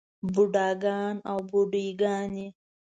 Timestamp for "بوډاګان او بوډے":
0.33-1.85